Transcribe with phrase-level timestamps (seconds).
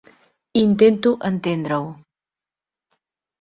[0.65, 1.85] Intento entendre-ho.